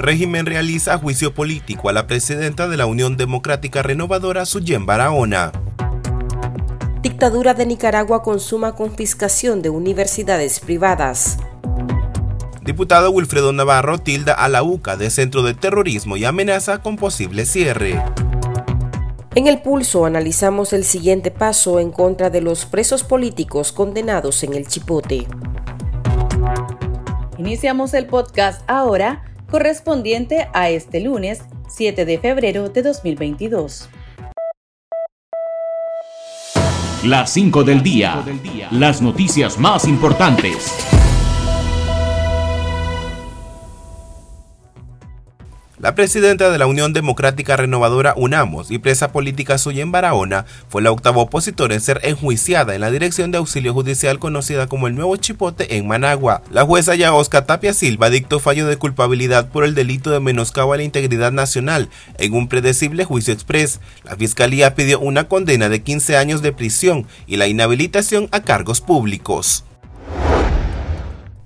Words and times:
Régimen 0.00 0.46
realiza 0.46 0.96
juicio 0.96 1.34
político 1.34 1.90
a 1.90 1.92
la 1.92 2.06
presidenta 2.06 2.68
de 2.68 2.78
la 2.78 2.86
Unión 2.86 3.18
Democrática 3.18 3.82
Renovadora, 3.82 4.46
Suyen 4.46 4.86
Barahona. 4.86 5.52
Dictadura 7.02 7.52
de 7.52 7.66
Nicaragua 7.66 8.22
consuma 8.22 8.74
confiscación 8.74 9.60
de 9.60 9.68
universidades 9.68 10.58
privadas. 10.58 11.36
Diputado 12.62 13.10
Wilfredo 13.10 13.52
Navarro 13.52 13.98
tilda 13.98 14.32
a 14.32 14.48
la 14.48 14.62
UCA 14.62 14.96
de 14.96 15.10
centro 15.10 15.42
de 15.42 15.52
terrorismo 15.52 16.16
y 16.16 16.24
amenaza 16.24 16.80
con 16.80 16.96
posible 16.96 17.44
cierre. 17.44 18.02
En 19.34 19.48
el 19.48 19.60
pulso 19.60 20.06
analizamos 20.06 20.72
el 20.72 20.84
siguiente 20.84 21.30
paso 21.30 21.78
en 21.78 21.90
contra 21.90 22.30
de 22.30 22.40
los 22.40 22.64
presos 22.64 23.04
políticos 23.04 23.70
condenados 23.70 24.44
en 24.44 24.54
el 24.54 24.66
Chipote. 24.66 25.26
Iniciamos 27.36 27.92
el 27.92 28.06
podcast 28.06 28.62
ahora 28.66 29.29
correspondiente 29.50 30.48
a 30.52 30.70
este 30.70 31.00
lunes 31.00 31.42
7 31.68 32.04
de 32.04 32.18
febrero 32.18 32.68
de 32.68 32.82
2022. 32.82 33.88
Las 37.04 37.30
5 37.30 37.64
del 37.64 37.82
día. 37.82 38.22
Las 38.70 39.00
noticias 39.00 39.58
más 39.58 39.86
importantes. 39.86 40.99
La 45.80 45.94
presidenta 45.94 46.50
de 46.50 46.58
la 46.58 46.66
Unión 46.66 46.92
Democrática 46.92 47.56
Renovadora 47.56 48.12
UNAMOS 48.14 48.70
y 48.70 48.76
presa 48.76 49.12
política 49.12 49.56
suya 49.56 49.80
en 49.80 49.90
Barahona 49.90 50.44
fue 50.68 50.82
la 50.82 50.90
octava 50.90 51.22
opositora 51.22 51.72
en 51.72 51.80
ser 51.80 52.00
enjuiciada 52.02 52.74
en 52.74 52.82
la 52.82 52.90
Dirección 52.90 53.30
de 53.30 53.38
Auxilio 53.38 53.72
Judicial 53.72 54.18
conocida 54.18 54.66
como 54.66 54.88
el 54.88 54.94
Nuevo 54.94 55.16
Chipote 55.16 55.78
en 55.78 55.88
Managua. 55.88 56.42
La 56.50 56.66
jueza 56.66 56.96
Yaosca 56.96 57.46
Tapia 57.46 57.72
Silva 57.72 58.10
dictó 58.10 58.40
fallo 58.40 58.66
de 58.66 58.76
culpabilidad 58.76 59.48
por 59.48 59.64
el 59.64 59.74
delito 59.74 60.10
de 60.10 60.20
menoscabo 60.20 60.74
a 60.74 60.76
la 60.76 60.82
integridad 60.82 61.32
nacional 61.32 61.88
en 62.18 62.34
un 62.34 62.48
predecible 62.48 63.06
juicio 63.06 63.32
express. 63.32 63.80
La 64.04 64.16
fiscalía 64.16 64.74
pidió 64.74 65.00
una 65.00 65.28
condena 65.28 65.70
de 65.70 65.82
15 65.82 66.18
años 66.18 66.42
de 66.42 66.52
prisión 66.52 67.06
y 67.26 67.38
la 67.38 67.46
inhabilitación 67.46 68.28
a 68.32 68.42
cargos 68.42 68.82
públicos. 68.82 69.64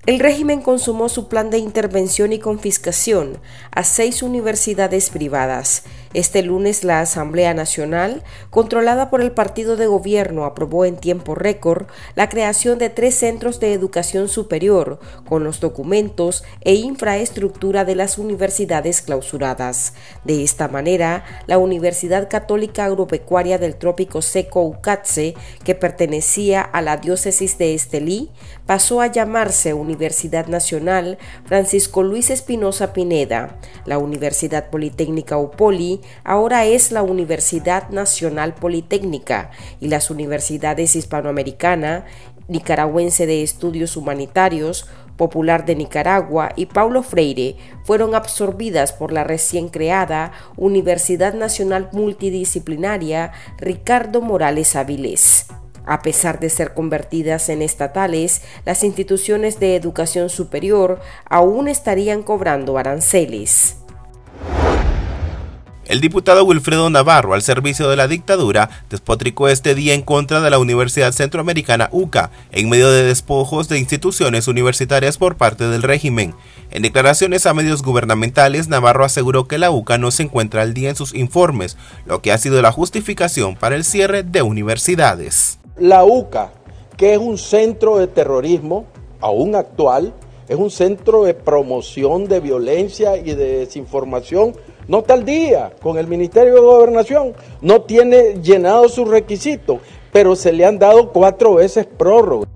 El 0.05 0.19
régimen 0.19 0.61
consumó 0.61 1.09
su 1.09 1.27
plan 1.27 1.49
de 1.49 1.57
intervención 1.57 2.31
y 2.31 2.37
confiscación 2.37 3.39
a 3.71 3.83
seis 3.83 4.21
universidades 4.21 5.09
privadas. 5.09 5.81
Este 6.15 6.43
lunes 6.43 6.85
la 6.85 7.01
Asamblea 7.01 7.53
Nacional, 7.53 8.23
controlada 8.49 9.09
por 9.09 9.19
el 9.19 9.33
partido 9.33 9.75
de 9.75 9.87
gobierno, 9.87 10.45
aprobó 10.45 10.85
en 10.85 10.95
tiempo 10.95 11.35
récord 11.35 11.87
la 12.15 12.29
creación 12.29 12.77
de 12.77 12.89
tres 12.89 13.15
centros 13.15 13.59
de 13.59 13.73
educación 13.73 14.29
superior 14.29 15.01
con 15.27 15.43
los 15.43 15.59
documentos 15.59 16.45
e 16.61 16.75
infraestructura 16.75 17.83
de 17.83 17.95
las 17.95 18.17
universidades 18.17 19.01
clausuradas. 19.01 19.93
De 20.23 20.41
esta 20.41 20.69
manera, 20.69 21.25
la 21.47 21.57
Universidad 21.57 22.29
Católica 22.29 22.85
Agropecuaria 22.85 23.57
del 23.57 23.75
Trópico 23.75 24.21
Seco 24.21 24.61
Ucatse, 24.63 25.35
que 25.65 25.75
pertenecía 25.75 26.61
a 26.61 26.81
la 26.81 26.95
diócesis 26.95 27.57
de 27.57 27.73
Estelí, 27.73 28.31
pasó 28.65 29.01
a 29.01 29.07
llamarse 29.07 29.73
Universidad 29.73 30.47
Nacional 30.47 31.17
Francisco 31.43 32.03
Luis 32.03 32.29
Espinosa 32.29 32.93
Pineda. 32.93 33.59
La 33.83 33.97
Universidad 33.97 34.69
Politécnica 34.69 35.37
UPOLI 35.37 36.04
ahora 36.23 36.65
es 36.65 36.91
la 36.91 37.03
Universidad 37.03 37.89
Nacional 37.89 38.53
Politécnica 38.53 39.51
y 39.79 39.87
las 39.87 40.09
universidades 40.09 40.95
hispanoamericana, 40.95 42.05
nicaragüense 42.47 43.25
de 43.25 43.43
estudios 43.43 43.97
humanitarios, 43.97 44.87
Popular 45.17 45.65
de 45.65 45.75
Nicaragua 45.75 46.51
y 46.55 46.65
Paulo 46.65 47.01
Freire 47.01 47.55
fueron 47.85 48.15
absorbidas 48.15 48.91
por 48.91 49.13
la 49.13 49.23
recién 49.23 49.69
creada 49.69 50.33
Universidad 50.57 51.33
Nacional 51.33 51.89
Multidisciplinaria 51.93 53.31
Ricardo 53.57 54.21
Morales 54.21 54.75
Avilés. 54.75 55.47
A 55.85 56.01
pesar 56.01 56.39
de 56.39 56.49
ser 56.49 56.73
convertidas 56.73 57.47
en 57.49 57.61
estatales, 57.61 58.41
las 58.65 58.83
instituciones 58.83 59.59
de 59.59 59.75
educación 59.75 60.29
superior 60.29 60.99
aún 61.29 61.67
estarían 61.67 62.23
cobrando 62.23 62.77
aranceles. 62.77 63.84
El 65.87 66.01
diputado 66.01 66.43
Wilfredo 66.45 66.89
Navarro, 66.89 67.35
al 67.35 67.43
servicio 67.43 67.87
de 67.87 67.95
la 67.95 68.07
dictadura, 68.07 68.71
despotricó 68.89 69.49
este 69.49 69.75
día 69.75 69.93
en 69.93 70.01
contra 70.01 70.41
de 70.41 70.49
la 70.49 70.57
Universidad 70.57 71.11
Centroamericana 71.11 71.89
UCA, 71.91 72.31
en 72.51 72.69
medio 72.69 72.89
de 72.89 73.03
despojos 73.03 73.69
de 73.69 73.77
instituciones 73.77 74.47
universitarias 74.47 75.19
por 75.19 75.37
parte 75.37 75.67
del 75.67 75.83
régimen. 75.83 76.33
En 76.71 76.81
declaraciones 76.81 77.45
a 77.45 77.53
medios 77.53 77.83
gubernamentales, 77.83 78.67
Navarro 78.67 79.05
aseguró 79.05 79.47
que 79.47 79.59
la 79.59 79.69
UCA 79.69 79.99
no 79.99 80.09
se 80.09 80.23
encuentra 80.23 80.63
al 80.63 80.73
día 80.73 80.89
en 80.89 80.95
sus 80.95 81.13
informes, 81.13 81.77
lo 82.07 82.19
que 82.19 82.31
ha 82.31 82.39
sido 82.39 82.59
la 82.63 82.71
justificación 82.71 83.55
para 83.55 83.75
el 83.75 83.83
cierre 83.83 84.23
de 84.23 84.41
universidades. 84.41 85.59
La 85.77 86.03
UCA, 86.03 86.51
que 86.97 87.13
es 87.13 87.19
un 87.19 87.37
centro 87.37 87.99
de 87.99 88.07
terrorismo, 88.07 88.87
aún 89.21 89.53
actual, 89.53 90.15
es 90.47 90.57
un 90.57 90.71
centro 90.71 91.25
de 91.25 91.35
promoción 91.35 92.27
de 92.27 92.39
violencia 92.39 93.17
y 93.17 93.35
de 93.35 93.59
desinformación, 93.59 94.55
no 94.87 94.99
está 94.99 95.13
al 95.13 95.25
día 95.25 95.71
con 95.81 95.97
el 95.97 96.07
Ministerio 96.07 96.55
de 96.55 96.61
Gobernación, 96.61 97.33
no 97.61 97.81
tiene 97.81 98.41
llenado 98.41 98.89
sus 98.89 99.07
requisitos, 99.07 99.79
pero 100.11 100.35
se 100.35 100.51
le 100.51 100.65
han 100.65 100.79
dado 100.79 101.11
cuatro 101.11 101.55
veces 101.55 101.85
prórroga. 101.85 102.47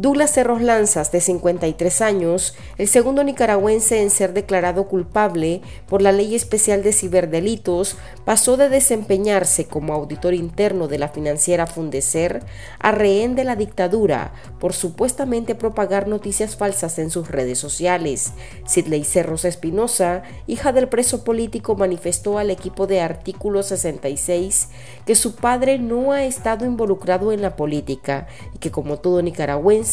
Douglas 0.00 0.30
Cerros 0.30 0.62
Lanzas, 0.62 1.10
de 1.10 1.20
53 1.20 2.02
años, 2.02 2.54
el 2.76 2.86
segundo 2.86 3.24
nicaragüense 3.24 4.00
en 4.00 4.10
ser 4.10 4.32
declarado 4.32 4.86
culpable 4.86 5.60
por 5.88 6.02
la 6.02 6.12
Ley 6.12 6.36
Especial 6.36 6.84
de 6.84 6.92
Ciberdelitos, 6.92 7.96
pasó 8.24 8.56
de 8.56 8.68
desempeñarse 8.68 9.64
como 9.64 9.94
auditor 9.94 10.34
interno 10.34 10.86
de 10.86 10.98
la 10.98 11.08
financiera 11.08 11.66
Fundecer 11.66 12.44
a 12.78 12.92
rehén 12.92 13.34
de 13.34 13.42
la 13.42 13.56
dictadura 13.56 14.32
por 14.60 14.72
supuestamente 14.72 15.56
propagar 15.56 16.06
noticias 16.06 16.54
falsas 16.54 17.00
en 17.00 17.10
sus 17.10 17.26
redes 17.26 17.58
sociales. 17.58 18.34
Sidley 18.68 19.02
Cerros 19.02 19.44
Espinosa, 19.44 20.22
hija 20.46 20.70
del 20.70 20.88
preso 20.88 21.24
político, 21.24 21.74
manifestó 21.74 22.38
al 22.38 22.52
equipo 22.52 22.86
de 22.86 23.00
Artículo 23.00 23.64
66 23.64 24.68
que 25.04 25.16
su 25.16 25.34
padre 25.34 25.80
no 25.80 26.12
ha 26.12 26.22
estado 26.22 26.64
involucrado 26.64 27.32
en 27.32 27.42
la 27.42 27.56
política 27.56 28.28
y 28.54 28.58
que 28.58 28.70
como 28.70 28.98
todo 28.98 29.22
nicaragüense 29.22 29.87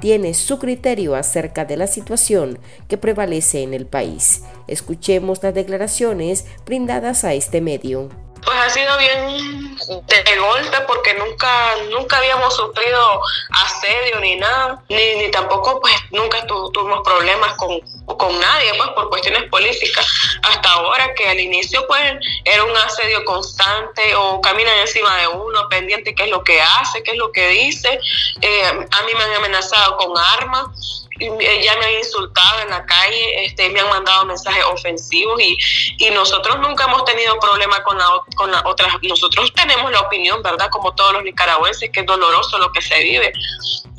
tiene 0.00 0.34
su 0.34 0.58
criterio 0.58 1.14
acerca 1.14 1.64
de 1.64 1.76
la 1.76 1.86
situación 1.86 2.58
que 2.88 2.98
prevalece 2.98 3.62
en 3.62 3.74
el 3.74 3.86
país. 3.86 4.42
Escuchemos 4.68 5.42
las 5.42 5.54
declaraciones 5.54 6.46
brindadas 6.64 7.24
a 7.24 7.34
este 7.34 7.60
medio. 7.60 8.08
Pues 8.44 8.58
ha 8.58 8.70
sido 8.70 8.98
bien 8.98 9.76
de 9.76 10.36
golpe 10.36 10.76
porque 10.86 11.14
nunca 11.14 11.76
nunca 11.90 12.18
habíamos 12.18 12.54
sufrido 12.54 13.20
asedio 13.50 14.20
ni 14.20 14.36
nada, 14.36 14.82
ni, 14.88 15.14
ni 15.16 15.30
tampoco 15.30 15.80
pues 15.80 15.94
nunca 16.10 16.44
tuvimos 16.46 17.00
problemas 17.04 17.54
con, 17.54 17.80
con 18.16 18.38
nadie 18.40 18.72
pues 18.76 18.90
por 18.90 19.08
cuestiones 19.10 19.44
políticas. 19.50 20.06
Hasta 20.42 20.72
ahora 20.72 21.14
que 21.14 21.28
al 21.28 21.40
inicio 21.40 21.84
pues 21.86 22.02
era 22.44 22.64
un 22.64 22.76
asedio 22.76 23.24
constante 23.24 24.14
o 24.14 24.40
caminan 24.40 24.78
encima 24.78 25.16
de 25.18 25.28
uno 25.28 25.68
pendiente 25.68 26.14
qué 26.14 26.24
es 26.24 26.30
lo 26.30 26.42
que 26.44 26.60
hace, 26.60 27.02
qué 27.02 27.12
es 27.12 27.16
lo 27.18 27.32
que 27.32 27.48
dice. 27.48 27.98
Eh, 28.40 28.64
a 28.64 29.02
mí 29.02 29.12
me 29.16 29.24
han 29.24 29.34
amenazado 29.34 29.96
con 29.96 30.12
armas 30.16 31.01
ya 31.20 31.76
me 31.76 31.86
han 31.86 31.98
insultado 31.98 32.60
en 32.62 32.70
la 32.70 32.84
calle, 32.86 33.44
este, 33.44 33.68
me 33.70 33.80
han 33.80 33.88
mandado 33.88 34.24
mensajes 34.24 34.64
ofensivos 34.64 35.40
y, 35.40 35.56
y 35.98 36.10
nosotros 36.10 36.58
nunca 36.60 36.84
hemos 36.84 37.04
tenido 37.04 37.38
problema 37.38 37.82
con 37.84 37.98
la, 37.98 38.06
con 38.36 38.50
la 38.50 38.62
otras, 38.64 38.94
nosotros 39.02 39.52
tenemos 39.52 39.90
la 39.90 40.00
opinión, 40.00 40.42
¿verdad? 40.42 40.68
Como 40.70 40.94
todos 40.94 41.12
los 41.14 41.22
nicaragüenses, 41.22 41.90
que 41.90 42.00
es 42.00 42.06
doloroso 42.06 42.58
lo 42.58 42.72
que 42.72 42.82
se 42.82 42.98
vive. 43.02 43.32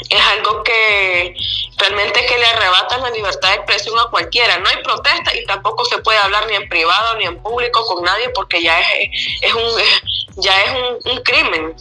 Es 0.10 0.22
algo 0.38 0.64
que 0.64 1.36
realmente 1.78 2.26
que 2.26 2.38
le 2.38 2.46
arrebata 2.46 2.98
la 2.98 3.10
libertad 3.12 3.50
de 3.50 3.56
expresión 3.56 3.98
a 4.00 4.06
cualquiera. 4.06 4.58
No 4.60 4.70
hay 4.70 4.78
protesta 4.84 5.36
y 5.36 5.46
tampoco 5.46 5.86
se 5.86 6.00
puede 6.00 6.18
hablar 6.18 6.48
ni 6.48 6.56
en 6.56 6.68
privado 6.68 7.16
ni 7.16 7.26
en 7.26 7.42
público 7.42 7.86
con 7.86 8.04
nadie 8.04 8.30
porque 8.30 8.62
ya 8.62 8.80
es, 8.80 9.10
es 9.42 9.54
un, 9.54 9.72
ya 10.38 10.62
es 10.64 10.72
un 11.06 11.18
crimen. 11.24 11.76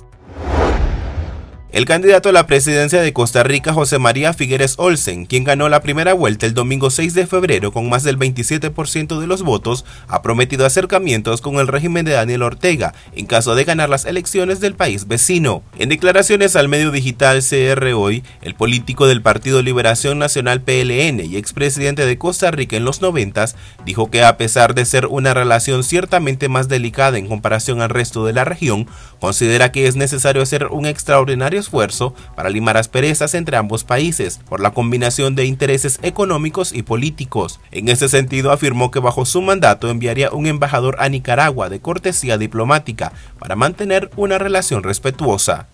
El 1.72 1.86
candidato 1.86 2.28
a 2.28 2.32
la 2.32 2.46
presidencia 2.46 3.00
de 3.00 3.14
Costa 3.14 3.42
Rica, 3.44 3.72
José 3.72 3.98
María 3.98 4.34
Figueres 4.34 4.74
Olsen, 4.76 5.24
quien 5.24 5.42
ganó 5.42 5.70
la 5.70 5.80
primera 5.80 6.12
vuelta 6.12 6.44
el 6.44 6.52
domingo 6.52 6.90
6 6.90 7.14
de 7.14 7.26
febrero 7.26 7.72
con 7.72 7.88
más 7.88 8.02
del 8.02 8.18
27% 8.18 9.18
de 9.18 9.26
los 9.26 9.42
votos, 9.42 9.86
ha 10.06 10.20
prometido 10.20 10.66
acercamientos 10.66 11.40
con 11.40 11.54
el 11.56 11.68
régimen 11.68 12.04
de 12.04 12.12
Daniel 12.12 12.42
Ortega 12.42 12.92
en 13.16 13.24
caso 13.24 13.54
de 13.54 13.64
ganar 13.64 13.88
las 13.88 14.04
elecciones 14.04 14.60
del 14.60 14.74
país 14.74 15.08
vecino. 15.08 15.62
En 15.78 15.88
declaraciones 15.88 16.56
al 16.56 16.68
medio 16.68 16.90
digital 16.90 17.40
CR 17.40 17.94
Hoy, 17.94 18.22
el 18.42 18.54
político 18.54 19.06
del 19.06 19.22
Partido 19.22 19.62
Liberación 19.62 20.18
Nacional 20.18 20.60
PLN 20.60 21.20
y 21.20 21.38
expresidente 21.38 22.04
de 22.04 22.18
Costa 22.18 22.50
Rica 22.50 22.76
en 22.76 22.84
los 22.84 23.00
90 23.00 23.46
dijo 23.86 24.10
que 24.10 24.22
a 24.22 24.36
pesar 24.36 24.74
de 24.74 24.84
ser 24.84 25.06
una 25.06 25.32
relación 25.32 25.84
ciertamente 25.84 26.50
más 26.50 26.68
delicada 26.68 27.16
en 27.16 27.28
comparación 27.28 27.80
al 27.80 27.88
resto 27.88 28.26
de 28.26 28.34
la 28.34 28.44
región, 28.44 28.86
considera 29.20 29.72
que 29.72 29.86
es 29.86 29.96
necesario 29.96 30.42
hacer 30.42 30.66
un 30.66 30.84
extraordinario 30.84 31.61
esfuerzo 31.62 32.14
para 32.36 32.50
limar 32.50 32.76
asperezas 32.76 33.34
entre 33.34 33.56
ambos 33.56 33.84
países 33.84 34.40
por 34.48 34.60
la 34.60 34.72
combinación 34.72 35.34
de 35.34 35.46
intereses 35.46 35.98
económicos 36.02 36.74
y 36.74 36.82
políticos. 36.82 37.58
En 37.70 37.88
ese 37.88 38.10
sentido, 38.10 38.52
afirmó 38.52 38.90
que 38.90 39.00
bajo 39.00 39.24
su 39.24 39.40
mandato 39.40 39.88
enviaría 39.88 40.30
un 40.30 40.46
embajador 40.46 40.96
a 40.98 41.08
Nicaragua 41.08 41.70
de 41.70 41.80
cortesía 41.80 42.36
diplomática 42.36 43.12
para 43.38 43.56
mantener 43.56 44.10
una 44.16 44.38
relación 44.38 44.82
respetuosa. 44.82 45.68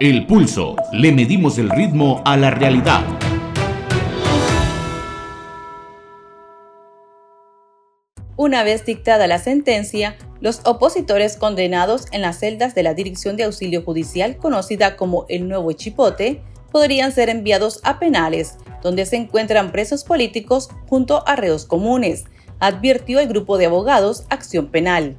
El 0.00 0.26
pulso. 0.26 0.76
Le 0.92 1.12
medimos 1.12 1.56
el 1.58 1.70
ritmo 1.70 2.20
a 2.24 2.36
la 2.36 2.50
realidad. 2.50 3.02
Una 8.36 8.64
vez 8.64 8.84
dictada 8.84 9.28
la 9.28 9.38
sentencia, 9.38 10.16
los 10.40 10.60
opositores 10.64 11.36
condenados 11.36 12.06
en 12.10 12.20
las 12.20 12.40
celdas 12.40 12.74
de 12.74 12.82
la 12.82 12.92
Dirección 12.92 13.36
de 13.36 13.44
Auxilio 13.44 13.82
Judicial, 13.82 14.36
conocida 14.38 14.96
como 14.96 15.24
el 15.28 15.48
Nuevo 15.48 15.70
Chipote, 15.72 16.42
podrían 16.72 17.12
ser 17.12 17.28
enviados 17.28 17.80
a 17.84 18.00
penales, 18.00 18.56
donde 18.82 19.06
se 19.06 19.16
encuentran 19.16 19.70
presos 19.70 20.02
políticos 20.02 20.68
junto 20.88 21.26
a 21.28 21.36
reos 21.36 21.64
comunes, 21.64 22.24
advirtió 22.58 23.20
el 23.20 23.28
grupo 23.28 23.56
de 23.56 23.66
abogados 23.66 24.24
Acción 24.30 24.66
Penal. 24.66 25.16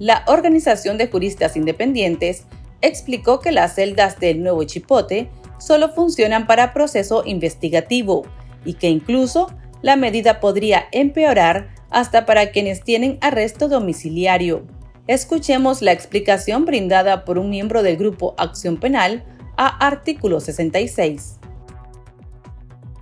La 0.00 0.24
Organización 0.26 0.98
de 0.98 1.06
Juristas 1.06 1.56
Independientes 1.56 2.46
explicó 2.82 3.38
que 3.38 3.52
las 3.52 3.76
celdas 3.76 4.18
del 4.18 4.42
Nuevo 4.42 4.64
Chipote 4.64 5.30
solo 5.58 5.90
funcionan 5.90 6.48
para 6.48 6.72
proceso 6.74 7.22
investigativo 7.24 8.24
y 8.64 8.74
que 8.74 8.88
incluso 8.88 9.52
la 9.82 9.94
medida 9.94 10.40
podría 10.40 10.86
empeorar 10.90 11.75
hasta 11.90 12.26
para 12.26 12.50
quienes 12.50 12.82
tienen 12.82 13.18
arresto 13.20 13.68
domiciliario. 13.68 14.64
Escuchemos 15.06 15.82
la 15.82 15.92
explicación 15.92 16.64
brindada 16.64 17.24
por 17.24 17.38
un 17.38 17.50
miembro 17.50 17.82
del 17.82 17.96
Grupo 17.96 18.34
Acción 18.38 18.76
Penal 18.76 19.24
a 19.56 19.68
artículo 19.86 20.40
66. 20.40 21.38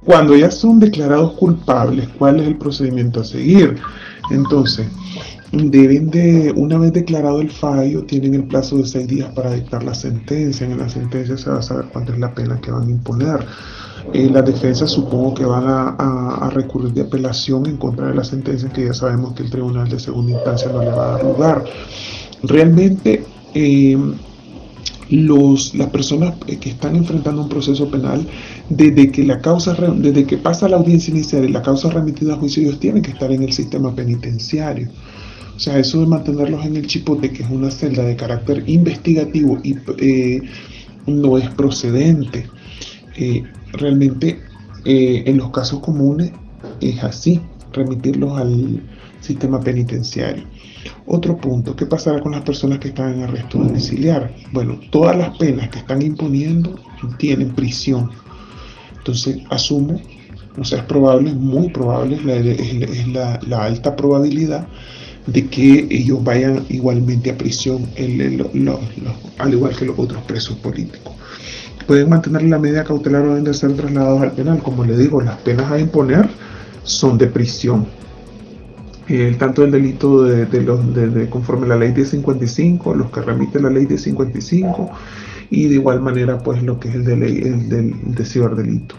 Cuando 0.04 0.36
ya 0.36 0.50
son 0.50 0.80
declarados 0.80 1.32
culpables, 1.32 2.08
¿cuál 2.18 2.40
es 2.40 2.46
el 2.46 2.56
procedimiento 2.58 3.20
a 3.20 3.24
seguir? 3.24 3.80
Entonces, 4.30 4.86
deben 5.56 6.10
de, 6.10 6.52
una 6.56 6.78
vez 6.78 6.92
declarado 6.92 7.40
el 7.40 7.50
fallo, 7.50 8.04
tienen 8.04 8.34
el 8.34 8.44
plazo 8.44 8.78
de 8.78 8.86
seis 8.86 9.06
días 9.06 9.32
para 9.34 9.52
dictar 9.52 9.82
la 9.82 9.94
sentencia. 9.94 10.66
En 10.66 10.78
la 10.78 10.88
sentencia 10.88 11.36
se 11.36 11.50
va 11.50 11.58
a 11.58 11.62
saber 11.62 11.86
cuánto 11.92 12.12
es 12.12 12.18
la 12.18 12.34
pena 12.34 12.60
que 12.60 12.70
van 12.70 12.88
a 12.88 12.90
imponer. 12.90 13.46
Eh, 14.12 14.28
las 14.30 14.44
defensas 14.44 14.90
supongo 14.90 15.34
que 15.34 15.44
van 15.44 15.64
a, 15.66 16.50
recurrir 16.52 16.92
de 16.92 17.02
apelación 17.02 17.66
en 17.66 17.78
contra 17.78 18.08
de 18.08 18.14
la 18.14 18.22
sentencia 18.22 18.68
que 18.68 18.84
ya 18.84 18.94
sabemos 18.94 19.32
que 19.32 19.42
el 19.42 19.50
tribunal 19.50 19.88
de 19.88 19.98
segunda 19.98 20.32
instancia 20.32 20.70
no 20.70 20.80
le 20.80 20.90
va 20.90 21.04
a 21.04 21.12
dar 21.12 21.24
lugar. 21.24 21.64
Realmente 22.42 23.24
eh, 23.54 23.98
los, 25.10 25.74
las 25.74 25.88
personas 25.88 26.34
que 26.44 26.68
están 26.68 26.96
enfrentando 26.96 27.42
un 27.42 27.48
proceso 27.48 27.90
penal, 27.90 28.26
desde 28.68 29.10
que 29.10 29.24
la 29.24 29.40
causa, 29.40 29.74
desde 29.96 30.26
que 30.26 30.36
pasa 30.36 30.68
la 30.68 30.76
audiencia 30.76 31.10
inicial 31.10 31.44
y 31.44 31.48
la 31.48 31.62
causa 31.62 31.90
remitida 31.90 32.34
a 32.34 32.36
juicio, 32.36 32.62
ellos 32.62 32.80
tienen 32.80 33.02
que 33.02 33.12
estar 33.12 33.32
en 33.32 33.42
el 33.42 33.52
sistema 33.52 33.94
penitenciario. 33.94 34.88
O 35.56 35.58
sea, 35.58 35.78
eso 35.78 36.00
de 36.00 36.06
mantenerlos 36.06 36.64
en 36.64 36.76
el 36.76 36.86
chipote, 36.86 37.30
que 37.30 37.42
es 37.42 37.50
una 37.50 37.70
celda 37.70 38.02
de 38.04 38.16
carácter 38.16 38.64
investigativo 38.66 39.58
y 39.62 39.76
eh, 39.98 40.42
no 41.06 41.38
es 41.38 41.48
procedente. 41.50 42.48
Eh, 43.16 43.44
realmente 43.72 44.40
eh, 44.84 45.22
en 45.26 45.36
los 45.36 45.50
casos 45.50 45.80
comunes 45.80 46.32
es 46.80 47.02
así, 47.04 47.40
remitirlos 47.72 48.38
al 48.38 48.82
sistema 49.20 49.60
penitenciario. 49.60 50.44
Otro 51.06 51.36
punto, 51.36 51.74
¿qué 51.74 51.86
pasará 51.86 52.20
con 52.20 52.32
las 52.32 52.42
personas 52.42 52.78
que 52.78 52.88
están 52.88 53.14
en 53.14 53.22
arresto 53.22 53.58
domiciliar? 53.58 54.34
Bueno, 54.52 54.78
todas 54.90 55.16
las 55.16 55.36
penas 55.38 55.68
que 55.70 55.78
están 55.78 56.02
imponiendo 56.02 56.78
tienen 57.18 57.50
prisión. 57.54 58.10
Entonces, 58.98 59.38
asumo, 59.50 60.00
o 60.58 60.64
sea, 60.64 60.78
es 60.78 60.84
probable, 60.84 61.32
muy 61.32 61.68
probable, 61.68 62.16
es 62.16 63.08
la, 63.08 63.64
alta 63.64 63.96
probabilidad 63.96 64.66
de 65.26 65.46
que 65.46 65.86
ellos 65.90 66.22
vayan 66.22 66.64
igualmente 66.68 67.30
a 67.30 67.38
prisión, 67.38 67.86
al 69.38 69.52
igual 69.52 69.76
que 69.76 69.86
los 69.86 69.98
otros 69.98 70.22
presos 70.24 70.56
políticos 70.56 71.14
pueden 71.86 72.08
mantener 72.08 72.42
la 72.44 72.58
medida 72.58 72.84
cautelar 72.84 73.22
o 73.22 73.28
deben 73.30 73.44
de 73.44 73.54
ser 73.54 73.74
trasladados 73.74 74.22
al 74.22 74.32
penal. 74.32 74.62
Como 74.62 74.84
le 74.84 74.96
digo, 74.96 75.20
las 75.20 75.36
penas 75.38 75.70
a 75.70 75.78
imponer 75.78 76.28
son 76.82 77.18
de 77.18 77.26
prisión. 77.26 77.86
El, 79.08 79.36
tanto 79.36 79.64
el 79.64 79.70
delito 79.70 80.22
de, 80.24 80.62
los, 80.62 80.94
de, 80.94 81.28
conforme 81.28 81.66
a 81.66 81.70
la 81.70 81.76
ley 81.76 81.92
1055, 81.92 82.94
los 82.94 83.10
que 83.10 83.20
remite 83.20 83.60
la 83.60 83.68
ley 83.68 83.86
1055, 83.86 84.90
y 85.50 85.68
de 85.68 85.74
igual 85.74 86.00
manera 86.00 86.38
pues 86.38 86.62
lo 86.62 86.80
que 86.80 86.88
es 86.88 86.94
el 86.94 87.04
de, 87.04 87.94
de 88.02 88.24
ciberdelito. 88.24 88.96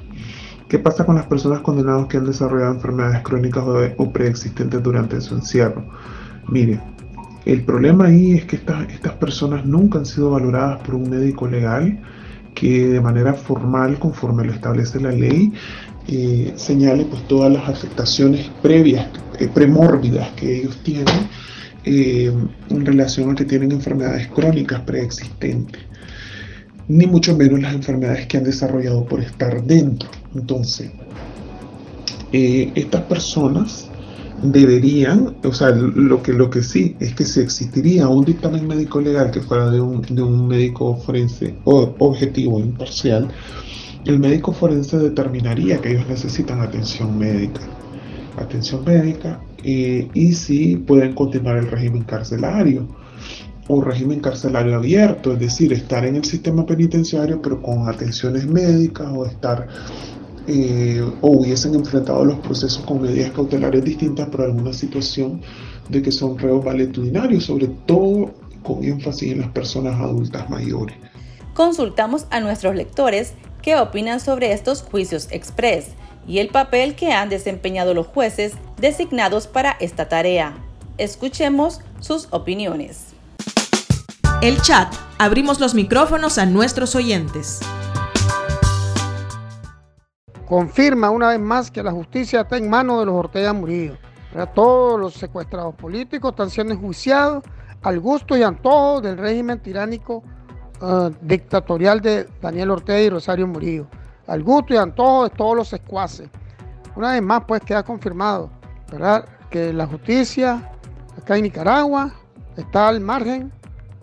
¿Qué 0.67 0.79
pasa 0.79 1.05
con 1.05 1.15
las 1.15 1.27
personas 1.27 1.59
condenadas 1.61 2.07
que 2.07 2.17
han 2.17 2.25
desarrollado 2.25 2.73
enfermedades 2.73 3.21
crónicas 3.21 3.63
o, 3.97 4.11
preexistentes 4.11 4.81
durante 4.81 5.21
su 5.21 5.35
encierro? 5.35 5.85
Mire, 6.47 6.79
el 7.45 7.63
problema 7.63 8.05
ahí 8.05 8.33
es 8.33 8.45
que 8.45 8.55
estas, 8.55 8.89
estas 8.89 9.13
personas 9.13 9.65
nunca 9.65 9.99
han 9.99 10.05
sido 10.05 10.31
valoradas 10.31 10.81
por 10.81 10.95
un 10.95 11.09
médico 11.09 11.47
legal, 11.47 11.99
que 12.55 12.87
de 12.87 13.01
manera 13.01 13.33
formal, 13.33 13.99
conforme 13.99 14.45
lo 14.45 14.53
establece 14.53 14.99
la 14.99 15.11
ley, 15.11 15.53
eh, 16.07 16.53
señale 16.55 17.05
pues 17.05 17.27
todas 17.27 17.51
las 17.51 17.67
afectaciones 17.69 18.49
previas, 18.63 19.07
eh, 19.39 19.49
premórbidas 19.53 20.29
que 20.31 20.61
ellos 20.61 20.77
tienen 20.83 21.27
eh, 21.83 22.31
en 22.69 22.85
relación 22.85 23.31
a 23.31 23.35
que 23.35 23.45
tienen 23.45 23.71
enfermedades 23.71 24.27
crónicas 24.29 24.81
preexistentes, 24.81 25.81
ni 26.87 27.07
mucho 27.07 27.35
menos 27.35 27.59
las 27.61 27.73
enfermedades 27.73 28.27
que 28.27 28.37
han 28.37 28.43
desarrollado 28.43 29.05
por 29.05 29.21
estar 29.21 29.63
dentro. 29.63 30.09
Entonces, 30.33 30.91
estas 32.31 33.01
personas 33.03 33.89
deberían, 34.41 35.35
o 35.43 35.53
sea, 35.53 35.69
lo 35.69 36.21
que, 36.21 36.33
lo 36.33 36.49
que 36.49 36.61
sí 36.61 36.95
es 36.99 37.13
que 37.15 37.23
si 37.23 37.39
existiría 37.39 38.07
un 38.07 38.25
dictamen 38.25 38.67
médico 38.67 38.99
legal 38.99 39.31
que 39.31 39.41
fuera 39.41 39.69
de 39.69 39.79
un, 39.79 40.01
de 40.01 40.21
un 40.21 40.47
médico 40.47 40.95
forense 40.97 41.55
o 41.63 41.95
objetivo, 41.99 42.59
imparcial, 42.59 43.29
el 44.05 44.19
médico 44.19 44.51
forense 44.51 44.97
determinaría 44.97 45.79
que 45.79 45.91
ellos 45.91 46.07
necesitan 46.07 46.61
atención 46.61 47.17
médica. 47.17 47.61
Atención 48.37 48.83
médica 48.85 49.41
eh, 49.63 50.09
y 50.13 50.33
si 50.33 50.75
pueden 50.75 51.13
continuar 51.13 51.57
el 51.57 51.71
régimen 51.71 52.03
carcelario 52.03 52.87
o 53.67 53.81
régimen 53.81 54.19
carcelario 54.19 54.75
abierto, 54.75 55.33
es 55.33 55.39
decir, 55.39 55.73
estar 55.73 56.05
en 56.05 56.17
el 56.17 56.23
sistema 56.23 56.65
penitenciario 56.65 57.41
pero 57.41 57.61
con 57.61 57.87
atenciones 57.89 58.45
médicas 58.45 59.07
o 59.13 59.25
estar 59.25 59.67
eh, 60.47 61.03
o 61.21 61.29
hubiesen 61.29 61.73
enfrentado 61.73 62.23
los 62.23 62.37
procesos 62.39 62.85
con 62.85 63.01
medidas 63.01 63.31
cautelares 63.31 63.83
distintas 63.83 64.29
por 64.29 64.41
alguna 64.41 64.73
situación 64.73 65.41
de 65.89 66.03
que 66.03 66.11
son 66.11 66.37
reos 66.37 66.63
valetudinarios, 66.63 67.45
sobre 67.45 67.67
todo 67.87 68.31
con 68.61 68.83
énfasis 68.83 69.31
en 69.31 69.41
las 69.41 69.49
personas 69.49 69.99
adultas 69.99 70.47
mayores. 70.49 70.95
Consultamos 71.55 72.27
a 72.29 72.41
nuestros 72.41 72.75
lectores 72.75 73.33
qué 73.63 73.75
opinan 73.77 74.19
sobre 74.19 74.51
estos 74.51 74.83
juicios 74.83 75.27
express 75.31 75.87
y 76.27 76.37
el 76.39 76.49
papel 76.49 76.95
que 76.95 77.11
han 77.11 77.29
desempeñado 77.29 77.95
los 77.95 78.07
jueces 78.07 78.53
designados 78.79 79.47
para 79.47 79.71
esta 79.79 80.09
tarea. 80.09 80.53
Escuchemos 80.97 81.81
sus 82.01 82.27
opiniones. 82.31 83.14
El 84.41 84.61
chat. 84.61 84.93
Abrimos 85.17 85.59
los 85.59 85.73
micrófonos 85.73 86.37
a 86.37 86.45
nuestros 86.45 86.95
oyentes 86.95 87.61
confirma 90.45 91.09
una 91.09 91.29
vez 91.29 91.39
más 91.39 91.71
que 91.71 91.83
la 91.83 91.91
justicia 91.91 92.41
está 92.41 92.57
en 92.57 92.69
manos 92.69 92.99
de 92.99 93.05
los 93.07 93.15
Ortega 93.15 93.51
Murillo. 93.53 93.97
Todos 94.53 94.99
los 94.99 95.13
secuestrados 95.13 95.75
políticos 95.75 96.31
están 96.31 96.49
siendo 96.49 96.73
enjuiciados 96.73 97.43
al 97.83 97.99
gusto 97.99 98.37
y 98.37 98.43
antojo 98.43 98.99
del 99.01 99.17
régimen 99.17 99.59
tiránico 99.59 100.23
eh, 100.81 101.11
dictatorial 101.21 102.01
de 102.01 102.27
Daniel 102.41 102.71
Ortega 102.71 102.99
y 102.99 103.09
Rosario 103.09 103.47
Murillo. 103.47 103.87
Al 104.27 104.43
gusto 104.43 104.73
y 104.73 104.77
antojo 104.77 105.23
de 105.23 105.29
todos 105.29 105.55
los 105.55 105.67
secuaces. 105.69 106.29
Una 106.95 107.13
vez 107.13 107.21
más, 107.21 107.43
pues 107.47 107.61
queda 107.61 107.83
confirmado 107.83 108.49
que 109.49 109.71
la 109.71 109.87
justicia 109.87 110.71
acá 111.17 111.37
en 111.37 111.43
Nicaragua 111.43 112.11
está 112.57 112.89
al 112.89 112.99
margen 112.99 113.51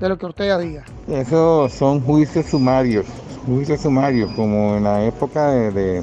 de 0.03 0.09
lo 0.09 0.19
que 0.19 0.27
Ortega 0.27 0.59
diga. 0.59 0.83
Esos 1.07 1.73
son 1.73 2.01
juicios 2.01 2.47
sumarios, 2.47 3.07
juicios 3.47 3.81
sumarios, 3.83 4.33
como 4.33 4.77
en 4.77 4.83
la 4.83 5.05
época 5.05 5.53
de, 5.53 6.03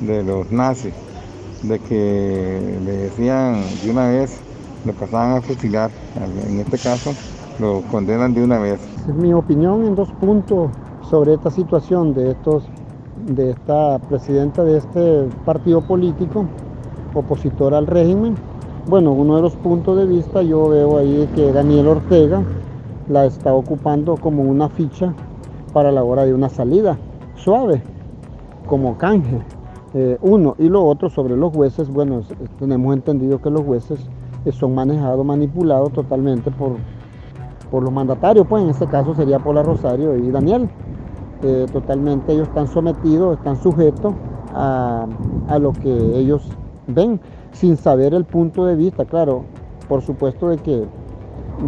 de, 0.00 0.24
los 0.24 0.50
nazis, 0.50 0.94
de 1.62 1.78
que 1.80 2.80
le 2.82 2.92
decían 2.92 3.62
de 3.84 3.90
una 3.90 4.08
vez, 4.08 4.40
lo 4.86 4.94
pasaban 4.94 5.36
a 5.36 5.42
fusilar. 5.42 5.90
En 6.48 6.60
este 6.60 6.78
caso, 6.78 7.12
lo 7.58 7.82
condenan 7.90 8.32
de 8.32 8.42
una 8.42 8.58
vez. 8.58 8.80
Es 9.06 9.14
mi 9.14 9.34
opinión 9.34 9.84
en 9.84 9.94
dos 9.94 10.10
puntos 10.12 10.70
sobre 11.10 11.34
esta 11.34 11.50
situación 11.50 12.14
de 12.14 12.30
estos 12.30 12.64
de 13.26 13.50
esta 13.50 13.98
presidenta 13.98 14.62
de 14.62 14.78
este 14.78 15.24
partido 15.44 15.82
político 15.82 16.46
opositor 17.12 17.74
al 17.74 17.86
régimen. 17.86 18.34
Bueno, 18.86 19.12
uno 19.12 19.36
de 19.36 19.42
los 19.42 19.56
puntos 19.56 19.98
de 19.98 20.06
vista 20.06 20.42
yo 20.42 20.68
veo 20.68 20.98
ahí 20.98 21.28
que 21.34 21.52
Daniel 21.52 21.88
Ortega 21.88 22.42
la 23.08 23.26
está 23.26 23.54
ocupando 23.54 24.16
como 24.16 24.42
una 24.42 24.68
ficha 24.68 25.14
para 25.72 25.92
la 25.92 26.02
hora 26.02 26.24
de 26.24 26.34
una 26.34 26.48
salida 26.48 26.98
suave, 27.34 27.82
como 28.66 28.96
canje. 28.96 29.40
Eh, 29.94 30.18
uno 30.20 30.54
y 30.58 30.68
lo 30.68 30.84
otro 30.84 31.08
sobre 31.08 31.36
los 31.36 31.54
jueces, 31.54 31.88
bueno, 31.88 32.20
tenemos 32.58 32.94
entendido 32.94 33.40
que 33.40 33.50
los 33.50 33.62
jueces 33.62 34.00
son 34.52 34.74
manejados, 34.74 35.24
manipulados 35.24 35.92
totalmente 35.92 36.50
por, 36.50 36.76
por 37.70 37.82
los 37.82 37.92
mandatarios, 37.92 38.46
pues 38.46 38.62
en 38.62 38.70
este 38.70 38.86
caso 38.86 39.14
sería 39.14 39.38
Pola 39.38 39.62
Rosario 39.62 40.16
y 40.16 40.30
Daniel. 40.30 40.68
Eh, 41.42 41.66
totalmente 41.72 42.32
ellos 42.32 42.48
están 42.48 42.66
sometidos, 42.66 43.38
están 43.38 43.56
sujetos 43.56 44.14
a, 44.54 45.06
a, 45.48 45.58
lo 45.58 45.72
que 45.72 45.90
ellos 45.90 46.48
ven, 46.86 47.20
sin 47.52 47.76
saber 47.76 48.14
el 48.14 48.24
punto 48.24 48.64
de 48.64 48.74
vista, 48.74 49.04
claro, 49.04 49.44
por 49.88 50.00
supuesto 50.00 50.48
de 50.48 50.56
que, 50.58 50.86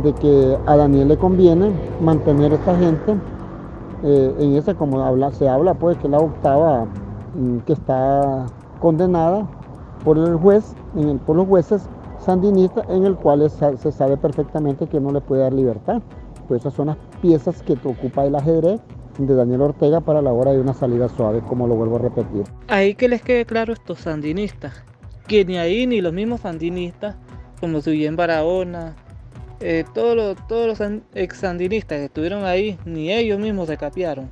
de 0.03 0.13
que 0.15 0.59
a 0.67 0.77
Daniel 0.77 1.09
le 1.09 1.17
conviene 1.17 1.73
mantener 2.01 2.53
a 2.53 2.55
esta 2.57 2.77
gente 2.77 3.15
eh, 4.05 4.35
en 4.39 4.55
ese, 4.55 4.75
como 4.75 5.01
habla, 5.01 5.33
se 5.33 5.49
habla, 5.49 5.75
pues 5.75 5.97
que 5.99 6.09
la 6.09 6.19
octava 6.19 6.87
mm, 7.35 7.59
que 7.61 7.73
está 7.73 8.47
condenada 8.81 9.47
por 10.05 10.19
el 10.19 10.37
juez, 10.37 10.75
por 11.27 11.37
los 11.37 11.49
jueces 11.49 11.89
sandinistas, 12.19 12.89
en 12.89 13.05
el 13.05 13.17
cual 13.17 13.51
se 13.51 13.93
sabe 13.93 14.17
perfectamente 14.17 14.87
que 14.87 15.01
no 15.01 15.11
le 15.11 15.21
puede 15.21 15.43
dar 15.43 15.53
libertad. 15.53 16.03
Pues 16.47 16.61
esas 16.61 16.75
son 16.75 16.87
las 16.89 16.97
piezas 17.21 17.63
que 17.63 17.75
ocupa 17.85 18.25
el 18.25 18.35
ajedrez 18.35 18.81
de 19.19 19.35
Daniel 19.35 19.63
Ortega 19.63 20.01
para 20.01 20.23
la 20.23 20.33
hora 20.33 20.53
de 20.53 20.61
una 20.61 20.75
salida 20.75 21.09
suave, 21.09 21.41
como 21.41 21.67
lo 21.67 21.75
vuelvo 21.75 21.97
a 21.97 22.01
repetir. 22.01 22.45
Ahí 22.69 22.95
que 22.95 23.09
les 23.09 23.23
quede 23.23 23.45
claro 23.45 23.73
estos 23.73 24.01
sandinistas, 24.01 24.85
que 25.27 25.45
ni 25.45 25.59
ahí 25.59 25.87
ni 25.87 26.01
los 26.01 26.13
mismos 26.13 26.41
sandinistas, 26.43 27.17
como 27.61 27.81
en 27.85 28.17
Barahona, 28.17 28.95
eh, 29.61 29.85
todos, 29.95 30.17
los, 30.17 30.49
todos 30.49 30.79
los 30.79 31.01
ex 31.15 31.39
sandinistas 31.39 31.99
que 31.99 32.05
estuvieron 32.07 32.45
ahí, 32.45 32.79
ni 32.85 33.13
ellos 33.13 33.39
mismos 33.39 33.69
se 33.69 33.77
capiaron. 33.77 34.31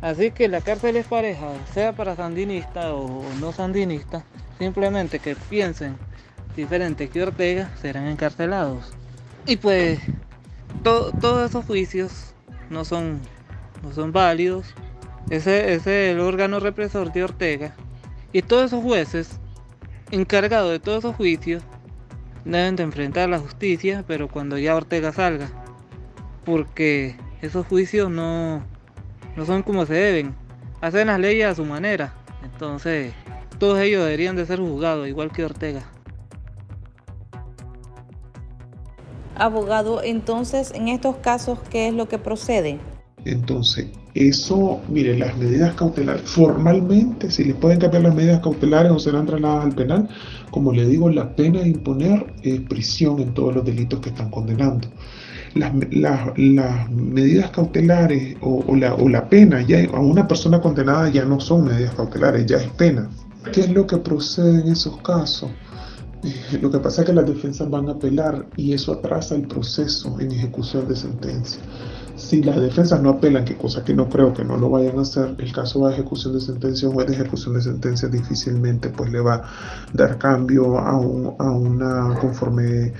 Así 0.00 0.30
que 0.30 0.48
la 0.48 0.60
cárcel 0.60 0.96
es 0.96 1.06
pareja, 1.06 1.48
sea 1.72 1.94
para 1.94 2.16
sandinistas 2.16 2.86
o 2.86 3.22
no 3.40 3.52
sandinistas, 3.52 4.24
simplemente 4.58 5.18
que 5.18 5.36
piensen 5.48 5.96
diferente 6.54 7.08
que 7.08 7.22
Ortega 7.22 7.70
serán 7.80 8.06
encarcelados. 8.06 8.92
Y 9.46 9.56
pues 9.56 10.00
todos 10.82 11.48
esos 11.48 11.64
juicios 11.64 12.34
no 12.70 12.84
son 12.84 13.20
no 13.82 13.92
son 13.92 14.12
válidos. 14.12 14.66
Ese, 15.30 15.74
es 15.74 15.86
el 15.86 16.20
órgano 16.20 16.60
represor 16.60 17.12
de 17.12 17.24
Ortega. 17.24 17.74
Y 18.32 18.42
todos 18.42 18.66
esos 18.66 18.82
jueces 18.82 19.40
encargados 20.10 20.70
de 20.70 20.78
todos 20.78 20.98
esos 20.98 21.16
juicios 21.16 21.62
deben 22.52 22.76
de 22.76 22.82
enfrentar 22.84 23.28
la 23.28 23.38
justicia, 23.38 24.04
pero 24.06 24.28
cuando 24.28 24.58
ya 24.58 24.76
Ortega 24.76 25.12
salga. 25.12 25.50
Porque 26.44 27.16
esos 27.42 27.66
juicios 27.66 28.10
no, 28.10 28.62
no 29.36 29.46
son 29.46 29.62
como 29.62 29.84
se 29.86 29.94
deben. 29.94 30.34
Hacen 30.80 31.08
las 31.08 31.18
leyes 31.18 31.46
a 31.46 31.54
su 31.54 31.64
manera. 31.64 32.14
Entonces, 32.44 33.12
todos 33.58 33.80
ellos 33.80 34.04
deberían 34.04 34.36
de 34.36 34.46
ser 34.46 34.60
juzgados, 34.60 35.08
igual 35.08 35.32
que 35.32 35.44
Ortega. 35.44 35.82
Abogado, 39.34 40.02
entonces, 40.02 40.72
en 40.74 40.88
estos 40.88 41.16
casos, 41.16 41.58
¿qué 41.70 41.88
es 41.88 41.94
lo 41.94 42.08
que 42.08 42.18
procede? 42.18 42.78
Entonces, 43.24 43.88
eso, 44.16 44.80
mire, 44.88 45.18
las 45.18 45.36
medidas 45.36 45.74
cautelares, 45.74 46.22
formalmente, 46.22 47.30
si 47.30 47.44
les 47.44 47.54
pueden 47.54 47.78
cambiar 47.78 48.04
las 48.04 48.14
medidas 48.14 48.40
cautelares 48.40 48.90
o 48.90 48.98
serán 48.98 49.26
trasladadas 49.26 49.66
al 49.66 49.74
penal, 49.74 50.08
como 50.50 50.72
le 50.72 50.86
digo, 50.86 51.10
la 51.10 51.36
pena 51.36 51.60
de 51.60 51.68
imponer 51.68 52.34
es 52.42 52.60
prisión 52.62 53.20
en 53.20 53.34
todos 53.34 53.54
los 53.54 53.64
delitos 53.64 54.00
que 54.00 54.08
están 54.08 54.30
condenando. 54.30 54.88
Las, 55.54 55.72
medidas 56.90 57.50
cautelares 57.50 58.36
o, 58.40 58.74
la, 58.74 58.94
o, 58.94 59.08
la, 59.08 59.28
pena 59.28 59.62
ya 59.62 59.84
a 59.92 60.00
una 60.00 60.28
persona 60.28 60.60
condenada 60.60 61.08
ya 61.08 61.24
no 61.24 61.40
son 61.40 61.64
medidas 61.64 61.94
cautelares, 61.94 62.46
ya 62.46 62.56
es 62.56 62.68
pena. 62.70 63.08
¿Qué 63.52 63.60
es 63.60 63.70
lo 63.70 63.86
que 63.86 63.98
procede 63.98 64.60
en 64.62 64.68
esos 64.68 64.96
casos? 64.98 65.50
Eh, 66.24 66.58
lo 66.60 66.70
que 66.70 66.78
pasa 66.78 67.02
es 67.02 67.06
que 67.06 67.12
las 67.12 67.26
defensas 67.26 67.70
van 67.70 67.88
a 67.88 67.92
apelar 67.92 68.46
y 68.56 68.72
eso 68.72 68.92
atrasa 68.92 69.34
el 69.34 69.46
proceso 69.46 70.18
en 70.20 70.32
ejecución 70.32 70.88
de 70.88 70.96
sentencia 70.96 71.60
si 72.16 72.42
las 72.42 72.60
defensas 72.60 73.02
no 73.02 73.10
apelan, 73.10 73.44
que 73.44 73.56
cosa 73.56 73.84
que 73.84 73.94
no 73.94 74.08
creo 74.08 74.32
que 74.32 74.44
no 74.44 74.56
lo 74.56 74.70
vayan 74.70 74.98
a 74.98 75.02
hacer, 75.02 75.34
el 75.38 75.52
caso 75.52 75.86
de 75.86 75.94
ejecución 75.94 76.34
de 76.34 76.40
sentencia, 76.40 76.88
o 76.88 77.04
de 77.04 77.12
ejecución 77.12 77.54
de 77.54 77.60
sentencia 77.60 78.08
difícilmente 78.08 78.88
pues 78.88 79.10
le 79.10 79.20
va 79.20 79.34
a 79.34 79.44
dar 79.92 80.18
cambio 80.18 80.78
a, 80.78 80.90
a 80.90 81.50
una 81.50 82.18
conforme 82.20 82.92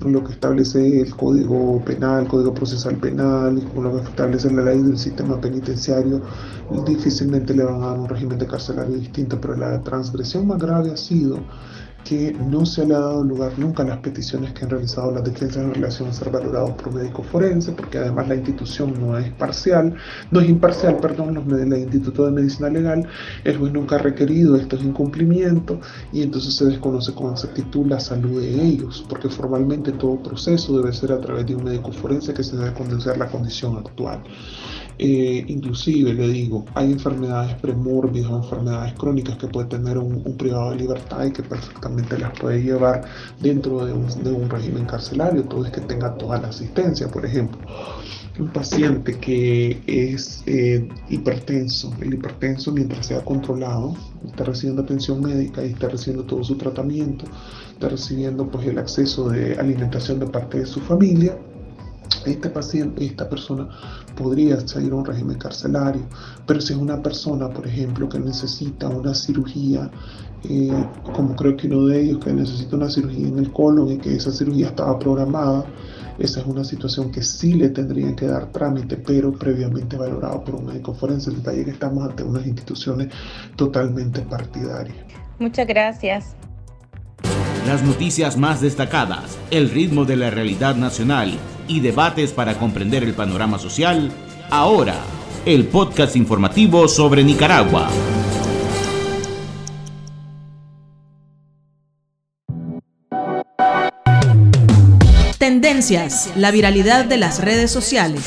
lo 0.00 0.24
que 0.24 0.32
establece 0.32 1.00
el 1.00 1.14
Código 1.14 1.82
Penal, 1.84 2.24
el 2.24 2.28
Código 2.28 2.52
Procesal 2.52 2.96
Penal, 2.96 3.58
y 3.58 3.80
lo 3.80 3.96
que 3.96 4.08
establece 4.08 4.50
la 4.50 4.62
ley 4.62 4.82
del 4.82 4.98
sistema 4.98 5.40
penitenciario, 5.40 6.20
difícilmente 6.86 7.54
le 7.54 7.64
van 7.64 7.82
a 7.82 7.86
dar 7.88 7.98
un 8.00 8.08
régimen 8.08 8.38
de 8.38 8.46
carcelario 8.46 8.96
distinto, 8.96 9.40
pero 9.40 9.56
la 9.56 9.80
transgresión 9.82 10.46
más 10.46 10.58
grave 10.58 10.90
ha 10.90 10.96
sido 10.96 11.38
que 12.04 12.32
no 12.32 12.66
se 12.66 12.86
le 12.86 12.94
ha 12.94 13.00
dado 13.00 13.24
lugar 13.24 13.58
nunca 13.58 13.82
a 13.82 13.86
las 13.86 13.98
peticiones 13.98 14.52
que 14.52 14.64
han 14.64 14.70
realizado 14.70 15.10
las 15.10 15.24
defensas 15.24 15.64
en 15.64 15.74
relación 15.74 16.08
a 16.08 16.12
ser 16.12 16.30
valorados 16.30 16.72
por 16.72 16.92
médico 16.92 17.22
forense, 17.22 17.72
porque 17.72 17.98
además 17.98 18.28
la 18.28 18.36
institución 18.36 18.94
no 19.00 19.18
es 19.18 19.32
parcial, 19.32 19.94
no 20.30 20.40
es 20.40 20.48
imparcial, 20.48 20.98
perdón, 20.98 21.34
los, 21.34 21.46
el 21.60 21.72
Instituto 21.72 22.26
de 22.26 22.32
Medicina 22.32 22.68
Legal, 22.68 23.06
el 23.44 23.56
juez 23.56 23.72
nunca 23.72 23.96
ha 23.96 23.98
requerido 23.98 24.56
estos 24.56 24.82
incumplimientos 24.82 25.78
y 26.12 26.22
entonces 26.22 26.54
se 26.54 26.66
desconoce 26.66 27.12
con 27.14 27.32
exactitud 27.32 27.86
la 27.86 28.00
salud 28.00 28.40
de 28.40 28.62
ellos, 28.62 29.04
porque 29.08 29.28
formalmente 29.28 29.92
todo 29.92 30.22
proceso 30.22 30.76
debe 30.76 30.92
ser 30.92 31.12
a 31.12 31.20
través 31.20 31.46
de 31.46 31.54
un 31.54 31.64
médico 31.64 31.92
forense 31.92 32.34
que 32.34 32.44
se 32.44 32.56
debe 32.56 32.72
condensar 32.74 33.16
la 33.16 33.26
condición 33.26 33.76
actual. 33.78 34.22
Eh, 34.98 35.44
inclusive, 35.48 36.14
le 36.14 36.28
digo, 36.28 36.64
hay 36.74 36.92
enfermedades 36.92 37.54
premórbidas 37.56 38.30
o 38.30 38.36
enfermedades 38.36 38.94
crónicas 38.94 39.36
que 39.36 39.48
puede 39.48 39.66
tener 39.68 39.98
un, 39.98 40.22
privado 40.36 40.70
de 40.70 40.76
libertad 40.76 41.24
y 41.24 41.32
que 41.32 41.42
perfectamente 41.42 42.18
las 42.18 42.38
puede 42.38 42.62
llevar 42.62 43.04
dentro 43.40 43.84
de 43.84 43.92
un, 43.92 44.48
régimen 44.48 44.84
carcelario, 44.84 45.44
todo 45.44 45.64
es 45.64 45.72
que 45.72 45.80
tenga 45.80 46.14
toda 46.14 46.40
la 46.40 46.48
asistencia, 46.48 47.08
por 47.08 47.24
ejemplo. 47.26 47.58
Un 48.38 48.48
paciente 48.48 49.18
que 49.18 49.80
es 49.86 50.42
eh, 50.46 50.88
hipertenso, 51.08 51.92
el 52.00 52.14
hipertenso 52.14 52.72
mientras 52.72 53.06
sea 53.06 53.24
controlado, 53.24 53.96
está 54.26 54.44
recibiendo 54.44 54.82
atención 54.82 55.20
médica 55.20 55.64
y 55.64 55.70
está 55.70 55.88
recibiendo 55.88 56.24
todo 56.24 56.42
su 56.42 56.56
tratamiento, 56.56 57.26
está 57.72 57.88
recibiendo 57.88 58.48
pues 58.48 58.66
el 58.66 58.78
acceso 58.78 59.28
de 59.28 59.54
alimentación 59.54 60.18
de 60.18 60.26
parte 60.26 60.58
de 60.58 60.66
su 60.66 60.80
familia, 60.80 61.36
este 62.26 62.50
paciente, 62.50 63.04
esta 63.04 63.28
persona 63.28 63.68
podría 64.16 64.60
salir 64.66 64.92
a 64.92 64.96
un 64.96 65.04
régimen 65.04 65.38
carcelario, 65.38 66.02
pero 66.46 66.60
si 66.60 66.72
es 66.72 66.78
una 66.78 67.02
persona, 67.02 67.48
por 67.48 67.66
ejemplo, 67.66 68.08
que 68.08 68.18
necesita 68.18 68.88
una 68.88 69.14
cirugía, 69.14 69.90
eh, 70.48 70.86
como 71.14 71.34
creo 71.36 71.56
que 71.56 71.66
uno 71.66 71.86
de 71.86 72.02
ellos 72.02 72.24
que 72.24 72.32
necesita 72.32 72.76
una 72.76 72.90
cirugía 72.90 73.28
en 73.28 73.38
el 73.38 73.52
colon 73.52 73.92
y 73.92 73.98
que 73.98 74.14
esa 74.14 74.30
cirugía 74.30 74.68
estaba 74.68 74.98
programada, 74.98 75.64
esa 76.18 76.40
es 76.40 76.46
una 76.46 76.62
situación 76.62 77.10
que 77.10 77.22
sí 77.22 77.54
le 77.54 77.70
tendrían 77.70 78.14
que 78.14 78.26
dar 78.26 78.52
trámite, 78.52 78.96
pero 78.96 79.32
previamente 79.32 79.96
valorado 79.96 80.44
por 80.44 80.54
un 80.56 80.66
médico 80.66 80.94
forense. 80.94 81.30
El 81.30 81.36
detalle 81.36 81.64
que 81.64 81.72
estamos 81.72 82.08
ante 82.08 82.22
unas 82.22 82.46
instituciones 82.46 83.08
totalmente 83.56 84.20
partidarias. 84.20 84.96
Muchas 85.38 85.66
gracias. 85.66 86.36
Las 87.66 87.82
noticias 87.82 88.36
más 88.36 88.60
destacadas, 88.60 89.38
el 89.50 89.70
ritmo 89.70 90.04
de 90.04 90.16
la 90.16 90.30
realidad 90.30 90.76
nacional 90.76 91.38
y 91.68 91.80
debates 91.80 92.32
para 92.32 92.54
comprender 92.54 93.02
el 93.02 93.14
panorama 93.14 93.58
social, 93.58 94.10
ahora, 94.50 94.96
el 95.46 95.66
podcast 95.66 96.16
informativo 96.16 96.88
sobre 96.88 97.24
Nicaragua. 97.24 97.88
Tendencias, 105.38 106.30
la 106.36 106.50
viralidad 106.50 107.04
de 107.04 107.18
las 107.18 107.40
redes 107.40 107.70
sociales. 107.70 108.24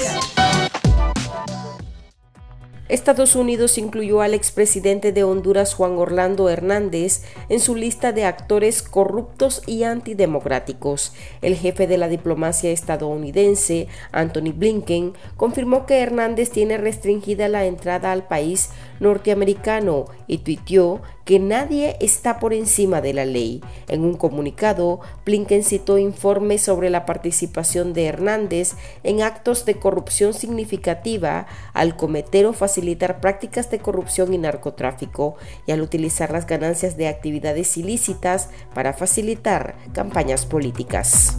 Estados 2.90 3.36
Unidos 3.36 3.78
incluyó 3.78 4.22
al 4.22 4.34
expresidente 4.34 5.12
de 5.12 5.26
Honduras 5.26 5.74
Juan 5.74 5.98
Orlando 5.98 6.48
Hernández 6.48 7.24
en 7.50 7.60
su 7.60 7.76
lista 7.76 8.14
de 8.14 8.24
actores 8.24 8.82
corruptos 8.82 9.62
y 9.66 9.84
antidemocráticos. 9.84 11.12
El 11.42 11.56
jefe 11.56 11.86
de 11.86 11.98
la 11.98 12.08
diplomacia 12.08 12.72
estadounidense, 12.72 13.90
Anthony 14.14 14.54
Blinken, 14.56 15.14
confirmó 15.36 15.86
que 15.86 16.00
Hernández 16.00 16.50
tiene 16.50 16.78
restringida 16.78 17.50
la 17.50 17.66
entrada 17.66 18.14
al 18.14 18.26
país 18.26 18.70
norteamericano 19.00 20.06
y 20.28 20.40
tuiteó 20.40 21.02
que 21.26 21.40
nadie 21.40 21.98
está 22.00 22.40
por 22.40 22.54
encima 22.54 23.02
de 23.02 23.14
la 23.14 23.26
ley. 23.26 23.62
En 23.90 24.04
un 24.04 24.16
comunicado, 24.16 25.02
Blinken 25.26 25.64
citó 25.64 25.98
informes 25.98 26.62
sobre 26.62 26.90
la 26.90 27.06
participación 27.06 27.94
de 27.94 28.06
Hernández 28.06 28.76
en 29.04 29.22
actos 29.22 29.66
de 29.66 29.76
corrupción 29.76 30.34
significativa 30.34 31.48
al 31.74 31.98
cometer 31.98 32.46
o 32.46 32.54
facilitar 32.54 33.20
prácticas 33.20 33.70
de 33.70 33.80
corrupción 33.80 34.34
y 34.34 34.38
narcotráfico 34.38 35.36
y 35.66 35.72
al 35.72 35.82
utilizar 35.82 36.32
las 36.32 36.48
ganancias 36.48 36.96
de 36.96 37.08
actividades 37.08 37.76
ilícitas 37.78 38.50
para 38.74 38.94
facilitar 38.94 39.76
campañas 39.94 40.46
políticas. 40.46 41.38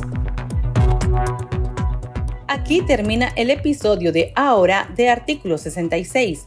Aquí 2.47 2.83
termina 2.83 3.33
el 3.37 3.51
episodio 3.51 4.13
de 4.13 4.33
Ahora 4.35 4.91
de 4.95 5.09
Artículo 5.09 5.57
66. 5.57 6.47